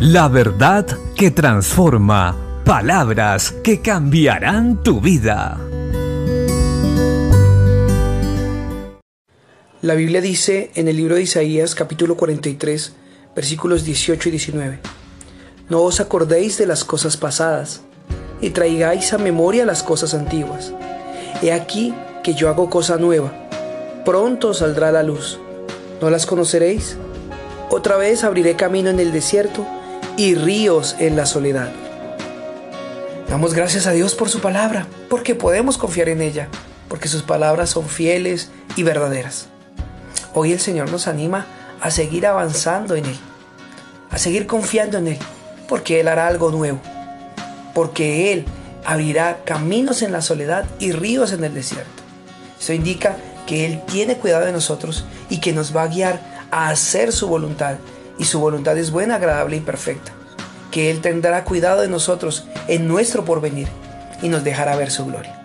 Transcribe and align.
La 0.00 0.28
verdad 0.28 0.86
que 1.14 1.30
transforma. 1.30 2.34
Palabras 2.64 3.52
que 3.62 3.82
cambiarán 3.82 4.82
tu 4.82 4.98
vida. 4.98 5.60
La 9.82 9.94
Biblia 9.94 10.22
dice 10.22 10.70
en 10.74 10.88
el 10.88 10.96
libro 10.96 11.16
de 11.16 11.22
Isaías 11.24 11.74
capítulo 11.74 12.16
43 12.16 12.94
versículos 13.36 13.84
18 13.84 14.30
y 14.30 14.32
19, 14.32 14.78
No 15.68 15.82
os 15.82 16.00
acordéis 16.00 16.56
de 16.56 16.64
las 16.64 16.82
cosas 16.82 17.18
pasadas, 17.18 17.82
y 18.40 18.50
traigáis 18.50 19.12
a 19.12 19.18
memoria 19.18 19.66
las 19.66 19.82
cosas 19.82 20.14
antiguas. 20.14 20.72
He 21.42 21.52
aquí 21.52 21.94
que 22.24 22.32
yo 22.32 22.48
hago 22.48 22.70
cosa 22.70 22.96
nueva, 22.96 23.34
pronto 24.06 24.54
saldrá 24.54 24.92
la 24.92 25.02
luz. 25.02 25.38
¿No 26.00 26.08
las 26.08 26.24
conoceréis? 26.24 26.96
Otra 27.68 27.98
vez 27.98 28.24
abriré 28.24 28.56
camino 28.56 28.88
en 28.88 28.98
el 28.98 29.12
desierto 29.12 29.66
y 30.20 30.34
ríos 30.34 30.96
en 30.98 31.16
la 31.16 31.24
soledad. 31.24 31.70
Damos 33.30 33.54
gracias 33.54 33.86
a 33.86 33.92
Dios 33.92 34.14
por 34.14 34.28
su 34.28 34.40
palabra, 34.40 34.86
porque 35.08 35.34
podemos 35.34 35.78
confiar 35.78 36.10
en 36.10 36.20
ella, 36.20 36.48
porque 36.88 37.08
sus 37.08 37.22
palabras 37.22 37.70
son 37.70 37.88
fieles 37.88 38.50
y 38.76 38.82
verdaderas. 38.82 39.46
Hoy 40.34 40.52
el 40.52 40.60
Señor 40.60 40.90
nos 40.90 41.06
anima 41.08 41.46
a 41.80 41.90
seguir 41.90 42.26
avanzando 42.26 42.96
en 42.96 43.06
Él, 43.06 43.16
a 44.10 44.18
seguir 44.18 44.46
confiando 44.46 44.98
en 44.98 45.06
Él, 45.06 45.18
porque 45.66 46.00
Él 46.00 46.08
hará 46.08 46.26
algo 46.26 46.50
nuevo, 46.50 46.80
porque 47.74 48.34
Él 48.34 48.44
abrirá 48.84 49.38
caminos 49.46 50.02
en 50.02 50.12
la 50.12 50.20
soledad 50.20 50.66
y 50.78 50.92
ríos 50.92 51.32
en 51.32 51.44
el 51.44 51.54
desierto. 51.54 52.02
Eso 52.60 52.74
indica 52.74 53.16
que 53.46 53.64
Él 53.64 53.80
tiene 53.86 54.18
cuidado 54.18 54.44
de 54.44 54.52
nosotros 54.52 55.06
y 55.30 55.38
que 55.38 55.54
nos 55.54 55.74
va 55.74 55.84
a 55.84 55.88
guiar 55.88 56.20
a 56.50 56.68
hacer 56.68 57.10
su 57.10 57.26
voluntad. 57.26 57.76
Y 58.20 58.24
su 58.24 58.38
voluntad 58.38 58.76
es 58.76 58.90
buena, 58.90 59.14
agradable 59.14 59.56
y 59.56 59.60
perfecta. 59.60 60.12
Que 60.70 60.90
Él 60.90 61.00
tendrá 61.00 61.42
cuidado 61.42 61.80
de 61.80 61.88
nosotros 61.88 62.44
en 62.68 62.86
nuestro 62.86 63.24
porvenir 63.24 63.66
y 64.20 64.28
nos 64.28 64.44
dejará 64.44 64.76
ver 64.76 64.90
su 64.90 65.06
gloria. 65.06 65.40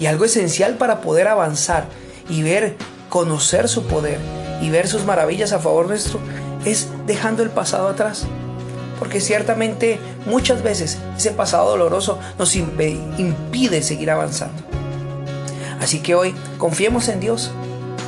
Y 0.00 0.06
algo 0.06 0.24
esencial 0.24 0.74
para 0.74 1.00
poder 1.00 1.28
avanzar 1.28 1.86
y 2.28 2.42
ver, 2.42 2.76
conocer 3.08 3.68
su 3.68 3.84
poder 3.86 4.18
y 4.60 4.70
ver 4.70 4.88
sus 4.88 5.04
maravillas 5.04 5.52
a 5.52 5.60
favor 5.60 5.86
nuestro 5.86 6.18
es 6.64 6.88
dejando 7.06 7.44
el 7.44 7.50
pasado 7.50 7.86
atrás. 7.86 8.24
Porque 8.98 9.20
ciertamente 9.20 10.00
muchas 10.26 10.64
veces 10.64 10.98
ese 11.16 11.30
pasado 11.30 11.70
doloroso 11.70 12.18
nos 12.40 12.56
impide 12.56 13.82
seguir 13.82 14.10
avanzando. 14.10 14.60
Así 15.80 16.00
que 16.00 16.16
hoy 16.16 16.34
confiemos 16.58 17.06
en 17.06 17.20
Dios. 17.20 17.52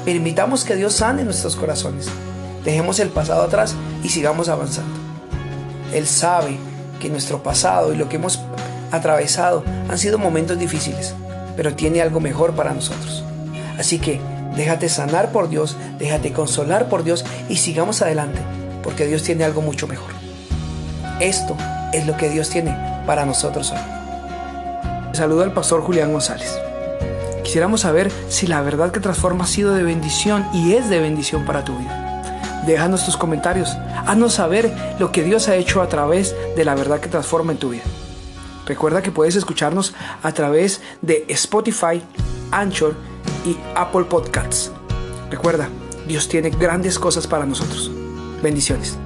Permitamos 0.04 0.64
que 0.64 0.74
Dios 0.74 0.94
sane 0.94 1.22
nuestros 1.22 1.54
corazones. 1.54 2.08
Dejemos 2.66 2.98
el 2.98 3.10
pasado 3.10 3.42
atrás 3.42 3.76
y 4.02 4.08
sigamos 4.08 4.48
avanzando. 4.48 4.92
Él 5.94 6.04
sabe 6.08 6.58
que 7.00 7.08
nuestro 7.08 7.40
pasado 7.40 7.92
y 7.92 7.96
lo 7.96 8.08
que 8.08 8.16
hemos 8.16 8.40
atravesado 8.90 9.62
han 9.88 9.96
sido 9.98 10.18
momentos 10.18 10.58
difíciles, 10.58 11.14
pero 11.56 11.76
tiene 11.76 12.02
algo 12.02 12.18
mejor 12.18 12.54
para 12.56 12.74
nosotros. 12.74 13.22
Así 13.78 14.00
que 14.00 14.20
déjate 14.56 14.88
sanar 14.88 15.30
por 15.30 15.48
Dios, 15.48 15.76
déjate 16.00 16.32
consolar 16.32 16.88
por 16.88 17.04
Dios 17.04 17.24
y 17.48 17.54
sigamos 17.54 18.02
adelante, 18.02 18.40
porque 18.82 19.06
Dios 19.06 19.22
tiene 19.22 19.44
algo 19.44 19.62
mucho 19.62 19.86
mejor. 19.86 20.10
Esto 21.20 21.56
es 21.92 22.04
lo 22.04 22.16
que 22.16 22.28
Dios 22.30 22.50
tiene 22.50 22.76
para 23.06 23.24
nosotros 23.24 23.70
hoy. 23.70 23.78
Saludo 25.12 25.44
al 25.44 25.52
pastor 25.52 25.82
Julián 25.82 26.12
González. 26.12 26.58
Quisiéramos 27.44 27.82
saber 27.82 28.10
si 28.28 28.48
la 28.48 28.60
verdad 28.60 28.90
que 28.90 28.98
transforma 28.98 29.44
ha 29.44 29.46
sido 29.46 29.72
de 29.72 29.84
bendición 29.84 30.44
y 30.52 30.72
es 30.72 30.88
de 30.88 30.98
bendición 30.98 31.44
para 31.46 31.64
tu 31.64 31.78
vida. 31.78 32.05
Déjanos 32.66 33.04
tus 33.04 33.16
comentarios, 33.16 33.76
haznos 34.06 34.34
saber 34.34 34.72
lo 34.98 35.12
que 35.12 35.22
Dios 35.22 35.48
ha 35.48 35.54
hecho 35.54 35.80
a 35.80 35.88
través 35.88 36.34
de 36.56 36.64
la 36.64 36.74
verdad 36.74 37.00
que 37.00 37.08
transforma 37.08 37.52
en 37.52 37.58
tu 37.58 37.70
vida. 37.70 37.84
Recuerda 38.66 39.02
que 39.02 39.12
puedes 39.12 39.36
escucharnos 39.36 39.94
a 40.22 40.32
través 40.32 40.80
de 41.00 41.24
Spotify, 41.28 42.02
Anchor 42.50 42.96
y 43.44 43.56
Apple 43.76 44.04
Podcasts. 44.04 44.72
Recuerda, 45.30 45.68
Dios 46.08 46.28
tiene 46.28 46.50
grandes 46.50 46.98
cosas 46.98 47.28
para 47.28 47.46
nosotros. 47.46 47.90
Bendiciones. 48.42 48.98